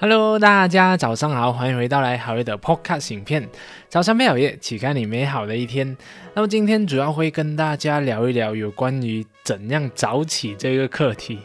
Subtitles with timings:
[0.00, 3.48] Hello，大家早上好，欢迎回到来好业的 Podcast 影片。
[3.88, 5.96] 早上配好夜，期待你美好的一天。
[6.34, 11.38] 那么今天主要会跟大家聊一聊有关于怎样早起这个课题。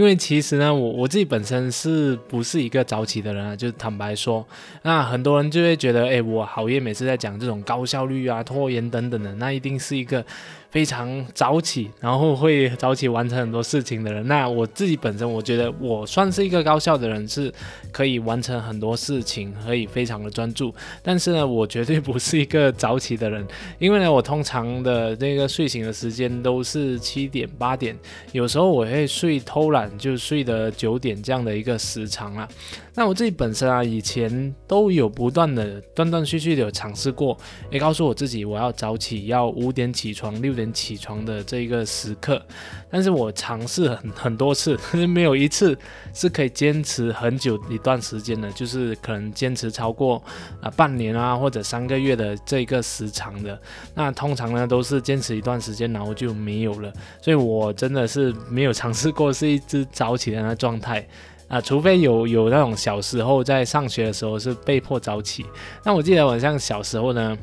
[0.00, 3.54] 因为其实呢，我我自己本身是不是一个早起的人啊？
[3.54, 4.42] 就坦白说，
[4.80, 10.24] 那很多人就会觉得，哎，我好业每次在讲这种高效率啊、拖延等等的，那一定是一个
[10.70, 14.26] 非常早起，然后会早起完成很多事情的人。
[14.26, 17.52] 那我自己本身，我觉得我算是一个高效的人，是
[17.92, 20.74] 可以完成很多事情，可以非常的专注。
[21.02, 23.46] 但是呢，我绝对不是一个早起的人，
[23.78, 27.94] 因为呢，我通常的这个睡醒的时间都是七点八点，
[28.32, 29.89] 有时候我会睡偷懒。
[29.98, 32.48] 就睡的九点这样的一个时长了。
[32.94, 37.36] 那我自己本身啊，以前都有不断的断断续续的有尝试过，
[37.70, 42.44] 也告诉我自己我要早起，要五点起床、六点起床的这个时刻。
[42.90, 44.76] 但是我尝试很很多次，
[45.06, 45.78] 没有一次
[46.12, 50.22] 是可以坚持很久一段时间的，就是可能坚持超过
[50.60, 53.58] 啊半年啊或者三个月的这个时长的。
[53.94, 56.92] 那通常呢都是坚持一段时间，然后就没有了。
[57.22, 61.06] 所以我真的是没有尝试过是一是早起的那状态。
[61.48, 65.44] 啊，除非有有那种小时候在上学的时候是被迫早起。
[65.84, 67.36] 那我记得我像小时候呢，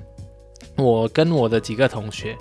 [0.78, 2.34] 我跟我的几个同学，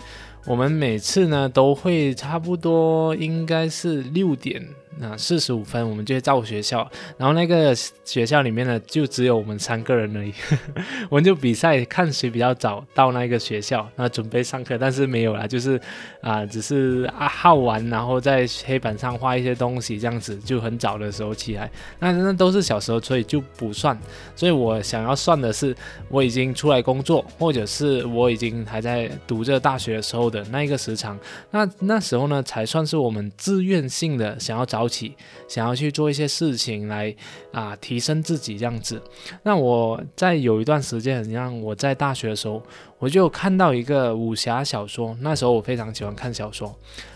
[0.47, 4.65] 我们每次呢都会差不多应该是六点。
[4.99, 10.33] 那四十五分，我们就会到学校，然后那个学校里面呢，就只有我们三个人而已。
[11.11, 14.79] 我们就比赛，看谁比较早到那个学校，那准备上课。
[14.79, 15.81] 但是没有啦，就是
[16.21, 21.71] 啊，只是啊好玩，然后在黑板上画一些东西，这样子就很早的时候起来。
[21.99, 23.99] 那那都是小时候，所以就不算。
[24.35, 25.75] 所以我想要算的是，
[26.09, 31.19] 我已经出来工作，或者是我已经还在读这大学的时候的那一个时长。
[31.51, 35.15] 那那时候呢，才算是我们自愿性的想要找起
[35.49, 37.15] 想要去做一些事情来
[37.53, 39.01] 啊提升自己这样子，
[39.43, 42.63] 那我在有一段时间，像我在大学的时候，
[42.99, 46.75] 我就看到一个武侠小说，那时候我非常喜欢看小说，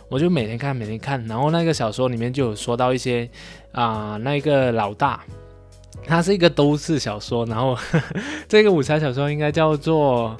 [0.08, 3.28] 我就每天看每天看，然后那个小说里面就有说到一些
[3.72, 5.24] 啊那个老大，
[6.06, 7.76] 他是一个都市小说，然后
[8.48, 10.36] 这个武侠小说应该叫做。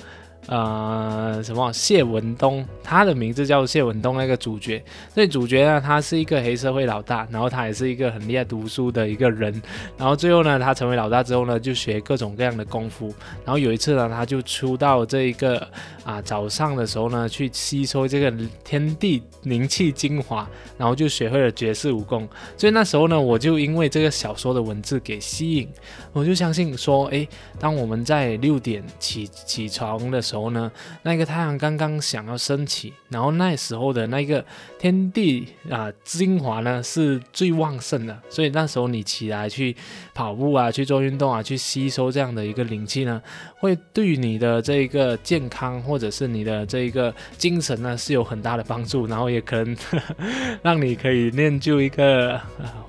[0.51, 4.83] 呃，什么谢文东，他的名字叫谢文东，那个主角。
[5.15, 9.63] 那主角呢，他是一个黑社会老大，然后他也是一个很厉害读书的一个人。
[9.97, 13.15] 然后最后呢，他成为老大之后呢，就学各种各样的功夫。
[13.45, 15.69] 然后有一次呢，他就出到这一个
[16.05, 18.33] 啊早上的时候呢，去吸收这个
[18.65, 22.29] 天地灵气精华，然后就学会了绝世武功。
[22.57, 25.69] 所以那时候呢，我就因为这个小说的文字给吸引，
[26.13, 27.29] 我就相信说，诶，
[27.59, 30.21] 当我们在六点起起床的。
[30.31, 34.43] 时候然后呢，那个太阳刚刚想要升起，然后那时候的那个
[34.79, 39.77] 天地啊精华呢是最旺盛的，所以那时候你起来去
[40.15, 43.21] 跑步啊，去做运动啊，去吸收这样的一个灵气呢，
[43.59, 49.77] 会对你的这一个健康或者是你的这一个精神呢是有很大的帮助，然后也可能
[50.63, 52.41] 让你可以练就一个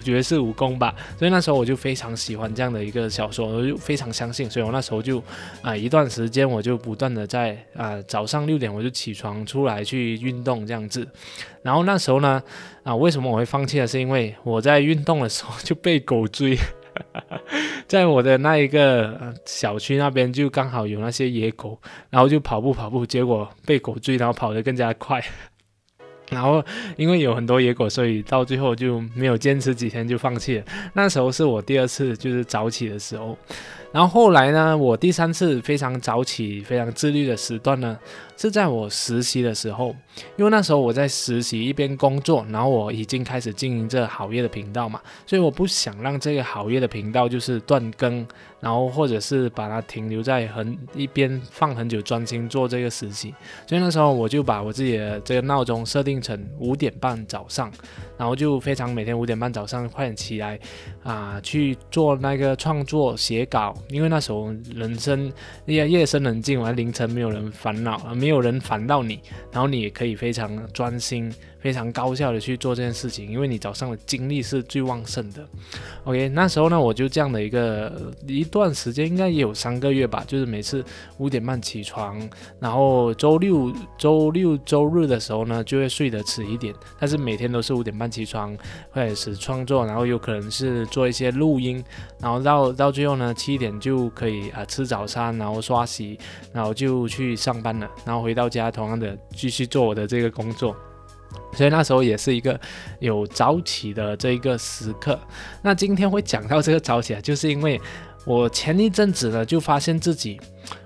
[0.01, 0.95] 绝世武功吧。
[1.19, 5.21] 所以那时候我就非常喜欢这样的一个小说，我就非常相信，所以我那时候就
[5.61, 7.27] 啊一段时间我就不断的。
[7.31, 11.07] 在啊，早上六点我就起床出来去运动这样子，
[11.63, 12.43] 然后那时候呢，
[12.83, 13.87] 啊，为什么我会放弃呢？
[13.87, 16.57] 是因为我在运动的时候就被狗追，
[17.87, 25.23] 在我的那一个小区那边就刚好有那些野狗，然后就跑步跑步，结果被狗追，然后跑得更加快，
[26.31, 26.63] 然后
[26.97, 30.65] 因为有很多野果，所以到最后就没有坚持几天就放弃了。
[30.93, 33.37] 那时候是我第二次就是早起的时候。
[33.91, 37.99] 然后后来呢，我第三次非常早起、非常自律的时段呢，
[38.41, 39.95] 是在我实习的时候，
[40.35, 48.25] 因为那时候我在实习一边工作，然后我已经开始经营这好业的频道嘛，所以我不想让这个好业的频道就是断更，
[48.59, 53.31] 然后或者是把它停留在很一边放很久，专心做这个实习，
[53.67, 57.71] 所以那时候我就把我自己的这个闹钟设定成五点半早上，
[58.17, 60.59] 然后就非常每天五点半早上快点起来
[61.03, 63.75] 啊，去做那个创作写稿。
[63.89, 65.31] 因为那时候人生
[65.65, 69.19] 夜夜深人静，完凌晨没有人烦恼啊，没有没有人烦到你，
[69.51, 71.29] 然后你也可以非常专心。
[71.61, 75.47] 非常高效的去做这件事情，因为你早上的精力是最旺盛的。
[76.03, 80.83] OK，那时候呢，我就这样的一个一段时间，应该也有三个月吧，就是每次
[81.19, 82.19] 五点半起床，
[82.59, 88.57] 然后周六、周六、周日的时候呢，就会睡得迟一点，但是每天都是五点半起床，
[88.91, 91.83] 开始创作，然后有可能是做一些录音，
[92.19, 96.17] 然后到到最后呢，七点就可以啊吃早餐，然后刷洗，
[96.51, 100.75] 然后就去上班了，然后回到家同样的继续做我的这个工作。
[101.53, 102.59] 所以那时候也是一个
[102.99, 105.19] 有早起的这一个时刻。
[105.61, 107.79] 那今天会讲到这个早起啊，就是因为
[108.25, 110.39] 我前一阵子呢就发现自己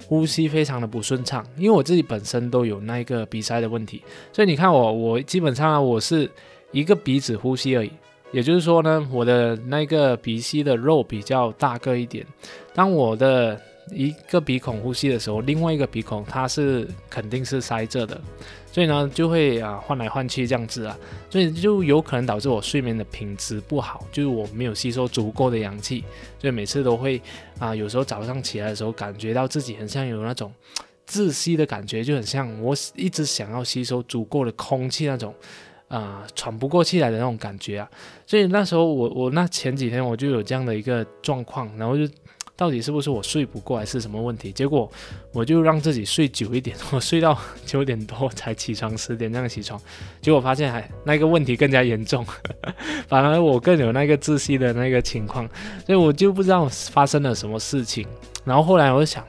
[0.07, 4.01] 呼吸非常的不顺畅，因为我自己本身都有那个鼻塞的问题，
[4.31, 6.29] 所以你看我，我基本上我是
[6.71, 7.91] 一个鼻子呼吸而已。
[8.31, 12.25] 也就是说呢，我的那个鼻息的肉比较大个一点。
[12.73, 13.57] 当我的
[13.91, 18.19] 一个鼻孔呼吸的时候，另外一个鼻孔它是肯定是塞着的，
[18.71, 20.97] 所以呢就会啊换来换去这样子啊，
[21.29, 26.03] 所以就有可能导致我睡眠的品质不好，就是我没有吸收足够的氧气，
[26.39, 27.21] 所以每次都会
[27.59, 30.51] 啊有时候早上起来的时候感觉到自己很像有那种
[31.07, 35.33] 窒息的感觉，就很像我一直想要吸收足够的空气那种。
[35.87, 37.87] 啊，喘不过气来的那种感觉啊，
[38.25, 42.11] 所以那时候我我那前几天我就有这样的一个状况，然后就
[42.57, 44.51] 到底是不是我睡不过还是什么问题？
[44.51, 44.89] 结果
[45.33, 49.79] 我就让自己睡久一点， 我睡到九点多才起床，十点这样起床，
[50.21, 52.25] 结果发现还那个问题更加严重，
[53.07, 55.45] 反而我更有那个窒息的那个情况，
[55.85, 58.07] 所以我就不知道发生了什么事情。
[58.45, 59.25] 然后后来我就想，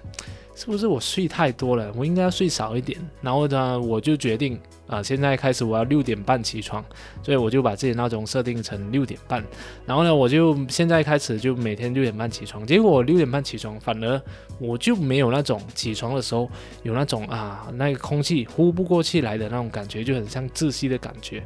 [0.55, 1.93] 是不是我睡太多了？
[1.97, 2.99] 我应该要睡少一点。
[3.21, 4.61] 然后呢，我就决定。
[4.87, 6.85] 啊，现在开始我要六点半起床，
[7.23, 9.45] 所以我就把自己闹钟设定成六点半。
[9.85, 12.67] 然后呢，我就现在开始就每天六点半起床。
[12.67, 14.21] 结果我六点半起床，反而
[14.59, 16.49] 我就没有那种起床的时候
[16.83, 21.43] 有那种啊那个空气呼不过气来的那种感觉，就很像窒息的感觉。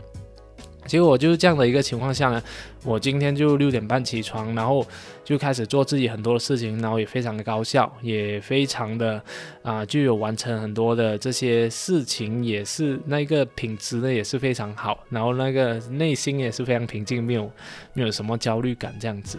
[0.87, 2.43] 结果就是这样的一个情况下呢，
[2.85, 4.85] 我今天就六点半起床，然后
[5.23, 9.23] 就开始做自己很多的事情，然后也非常的高效，也非常的
[9.63, 17.51] 啊，就有完成很多的这些事情，也是那个品质呢也是非常好，然后那个内心也是非常平静，没有
[17.93, 19.39] 没有什么焦虑感这样子。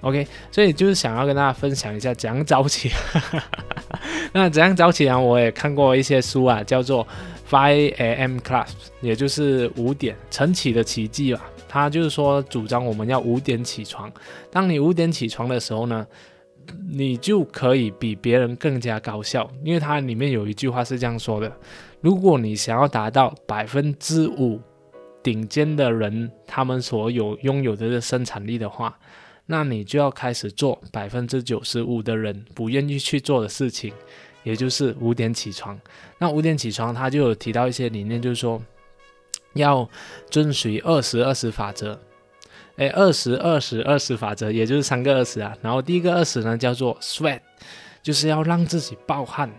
[0.00, 2.90] OK，所以就是想要跟大家分享一下怎样早起。
[4.32, 5.18] 那怎样早起啊？
[5.18, 7.06] 我也看过一些书啊，叫做。
[7.50, 8.38] Five a.m.
[8.38, 8.70] class，
[9.00, 11.50] 也就是五点晨起的奇迹吧。
[11.68, 14.08] 他就是说主张我们要五点起床。
[14.52, 16.06] 当你五点起床的时候呢，
[16.88, 19.50] 你就可以比别人更加高效。
[19.64, 21.52] 因为它里面有一句话是这样说的：
[22.00, 24.60] 如果你想要达到百分之五
[25.20, 28.96] 顶尖的人他们所有拥有的生产力的话，
[29.46, 33.92] 那你就要开始做百分之九十五的人不愿意去做的事情。
[34.42, 35.78] 也就是五点起床，
[36.18, 38.62] 那五点起床，他就有提到一些理念，就是说
[39.54, 39.88] 要
[40.30, 41.98] 遵循二十二十法则。
[42.76, 45.54] 哎，二十二十二十法则，也就是三个二十啊。
[45.60, 47.40] 然后第一个二十呢，叫做 sweat，
[48.02, 49.50] 就是要让自己暴汗。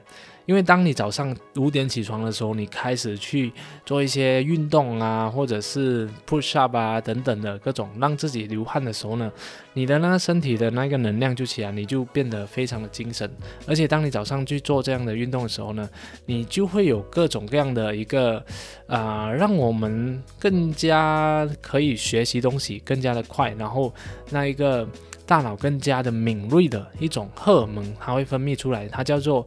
[0.45, 3.51] 因为当你早上五点起床的时候，你开始去
[3.85, 9.31] 做一些运动啊，或者是 push up 啊等等的各种让自己流汗的时候呢，
[9.73, 13.29] 你的那个身体的那个能量就起来，你就变得非常的精神。
[13.67, 15.89] 而且当你早上去做这样的运动的时候呢，
[16.25, 18.43] 你就会有各种各样的一个
[18.87, 23.93] 啊，让我们更加可以学习东西更加的快，然后
[24.31, 24.87] 那一个
[25.25, 29.45] 大脑更加的敏锐的一种荷尔蒙，它会分泌出来，它叫做。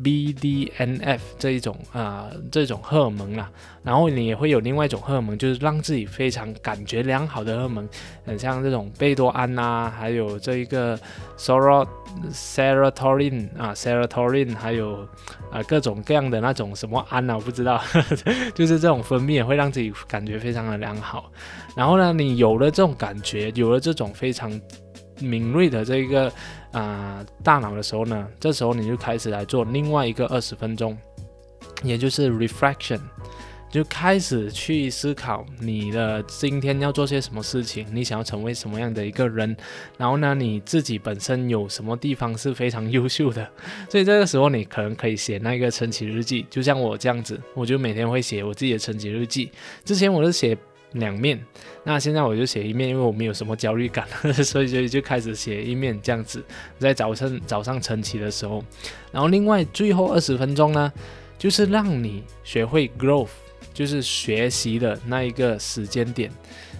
[0.00, 3.50] BDNF 这一种啊，这种荷尔蒙啦，
[3.82, 7.86] 然后你也会有另外一种荷尔蒙，就是让自己非常感觉良好的荷尔蒙，
[8.24, 10.98] 很像这种贝多胺呐，还有这一个
[11.36, 15.06] serotonin 啊，serotonin，还有
[15.50, 17.78] 啊各种各样的那种什么胺啊，我不知道，
[18.54, 21.30] 就是这种分泌也会让自己感觉非常的良好。
[21.76, 24.50] 然后呢，你有了这种感觉，有了这种非常
[25.20, 26.32] 敏锐的这一个。
[26.72, 30.96] 啊，大脑的时候呢，这时候你就开始来做另外一个二十分钟，
[31.84, 32.98] 也就是 reflection，
[33.70, 39.54] 就开始去思考你的今天要做些什么事情，你想要成为什么样的一个人，
[39.98, 43.46] 然后呢，你自己本身有什么地方是非常优秀的，
[43.90, 49.50] 所以这个时候你可能可以写那个晨起日记，就像我这样子，我就每天会写我自己的晨起日记，
[49.84, 50.56] 之前我是写。
[50.94, 51.42] 两面，
[51.84, 54.06] 那现在我就写一面，因为我没有什么焦虑感，
[54.44, 56.44] 所以就就开始写一面这样子，
[56.78, 58.62] 在早晨早上晨起的时候，
[59.10, 60.92] 然后另外最后二十分钟呢，
[61.38, 63.30] 就是让你学会 growth，
[63.72, 66.30] 就是学习的那一个时间点，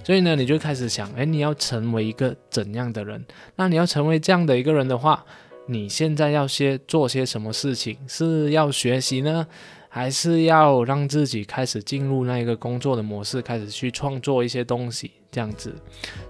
[0.04, 3.24] 所以呢，你就开始想，哎，你要成为一个怎样的人？
[3.56, 5.24] 那你要成为这样的一个人的话，
[5.66, 7.96] 你现在要先做些什么事情？
[8.06, 9.46] 是要学习呢？
[9.94, 15.74] 还是要让自己开始进入那个工作的模式，开始去创作一些东西，这样子。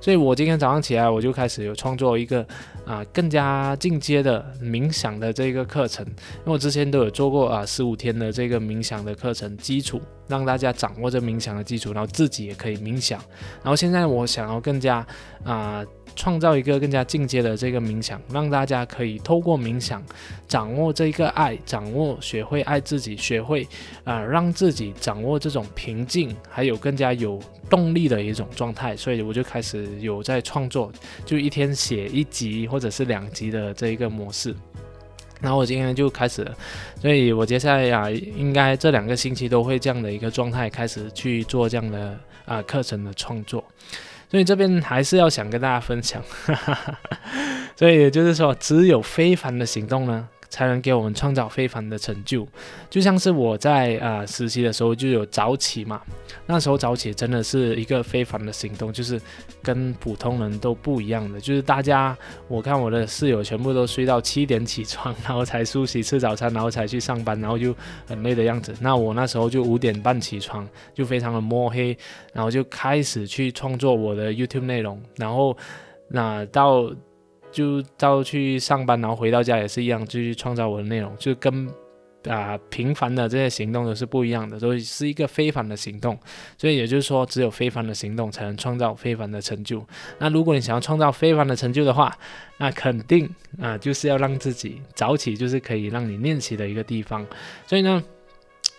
[0.00, 2.46] 所以我今天早上起来，我就开始有创作一个
[2.86, 13.20] 啊更加进阶的冥想的这个课程，因为我之前都有做过啊十五天的这个冥想的课程基础，让大家掌握这冥想的基础，然后自己也可以冥想。
[13.62, 15.06] 然后现在我想要更加
[15.44, 15.84] 啊。
[16.14, 20.02] 创造一个更加进阶的这个冥想，让大家可以透过冥想
[20.46, 23.66] 掌握这一个爱，掌握学会爱自己，学会
[24.04, 27.40] 啊让自己掌握这种平静，还有更加有
[27.70, 28.91] 动力的一种状态。
[28.96, 30.92] 所以我就开始有在创作，
[31.24, 34.54] 就一天写一集或者是两集的这一个模式。
[35.40, 36.54] 然后我今天就开始了，
[37.00, 43.64] 所以我接下来呀，应该这两个星期都会这样的一个状态，开始去做这样的啊课程的创作。
[44.30, 46.22] 所以这边还是要想跟大家分享，
[47.76, 50.28] 所以也就是说，只有非凡的行动呢。
[50.52, 52.46] 才能给我们创造非凡的成就，
[52.90, 56.02] 就像是我在啊实习的时候就有早起嘛，
[56.44, 59.18] 那时候早起真的是一个非凡的行动，就是
[59.62, 62.14] 跟普通人都不一样的，就是大家
[62.48, 67.74] 我看我的室友全部都睡到七点起床，然后才梳洗吃早餐，然后才去上班，然后就
[68.06, 68.74] 很累的样子。
[68.78, 71.96] 那我那时候就五点半起床，就非常的摸黑，
[72.34, 75.56] 然后就开始去创作我的 YouTube 内容，然后
[76.08, 76.94] 那到。
[77.52, 81.68] 就到去上班，然后回到家也是一样，继续创造我的内容，就跟
[82.26, 86.18] 啊平凡的这些行动都是不一样的，所以是一个非凡的行动。
[86.56, 89.84] 所以也就是说，只有非凡的行动才能创造非凡的成就。
[90.18, 92.16] 那如果你想要创造非凡的成就的话，
[92.56, 93.28] 那肯定
[93.60, 97.26] 啊就是要让自己早起，就是可以让你练习的一个地方。
[97.66, 98.02] 所以呢，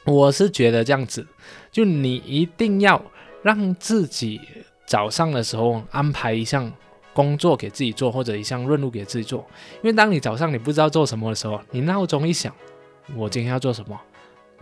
[0.05, 1.27] 我是觉得这样子，
[1.71, 2.99] 就你一定要
[3.43, 4.41] 让自己
[4.85, 6.71] 早上的时候安排一项。
[7.13, 9.45] 工作给自己做，或者一项任务给自己做，
[9.81, 12.53] 因为当你早上你不知道做什么的时候，你闹钟一响，
[13.15, 13.99] 我今天要做什么？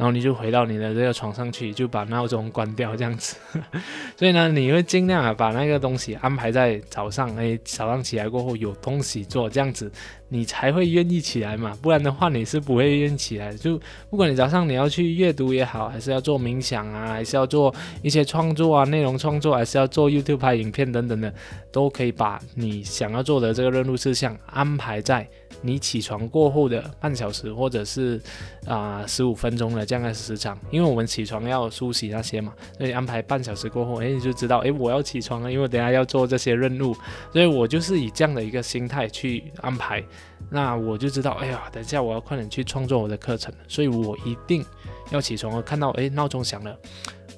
[0.02, 3.38] 然后你就回到你的这个床上去，就把闹钟关掉，这样子。
[4.18, 9.92] 所以呢，你会尽量啊把那个东西安排在早上，哎，早上起来过后有东西做，这样子
[10.30, 11.78] 你才会愿意起来嘛。
[11.84, 13.54] 不然的话，你是不会愿意起来。
[13.54, 13.80] 就
[14.10, 21.32] 不管你早上你要去阅读也好，还是要做冥想啊，还是要做一些创作啊，内容创作，还是要做 YouTube 拍影片等等的，
[21.72, 25.30] 都可以把你想要做的这个任务事项安排在。
[25.62, 28.22] 你起床过后的半小时，或者是
[28.66, 36.96] 啊十五分钟的这样的时长，因为我们起床要梳洗那些嘛，所以安排半小时过后，哎，你就知道，哎，我要起床了，因为等下要做这些任务，
[37.32, 40.04] 所以我就是以这样的一个心态去安排，
[40.50, 44.66] 那我就知道，哎呀，等下我要快点去创作我的课程，所以我一定
[45.12, 45.56] 要起床。
[45.56, 46.78] 我看到哎闹钟响了，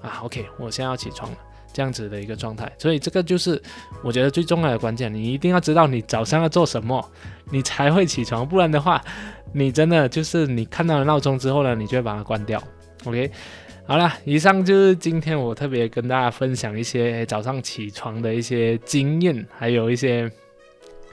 [0.02, 1.38] 啊，OK，我现在要起床了。
[1.74, 3.62] 这样子的一个状态，所以这个就是
[4.04, 5.14] 我觉得最重要的关键。
[5.14, 7.04] 你一定要知道你早上要做什么，
[7.50, 8.48] 你才会起床。
[8.48, 9.04] 不然的话，
[9.52, 12.62] 你真的就是你看到了闹钟之后呢，你就会把它关掉。
[13.06, 13.30] OK，
[13.86, 20.32] 好了，以上就是今天我特别跟大家分享一些早上起床的一些经验，还有一些。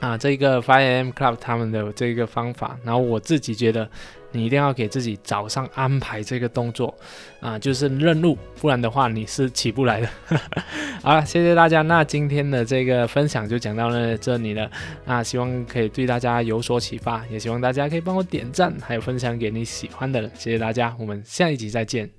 [0.01, 3.87] 啊，这个 Five M Club 他们的这个方法，然后我自己觉得，
[4.31, 6.93] 你一定要给自己早上安排这个动作，
[7.39, 10.09] 啊，就是认路，不然的话你是起不来的。
[11.03, 14.69] 好了，谢谢大家，那今天的这个分享就讲到了这里了，
[15.05, 22.09] 啊，希望可以对大家有所启发，也希望大家可以帮我点赞，还有分享给你喜欢的人，谢谢大家，我们下一集再见。